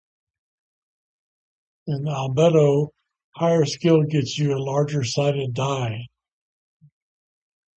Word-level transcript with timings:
In 1.85 2.05
Albedo, 2.07 2.89
higher 3.35 3.65
skill 3.65 4.01
gets 4.01 4.35
you 4.35 4.55
a 4.55 4.57
larger 4.57 5.03
sided 5.03 5.53
die. 5.53 6.07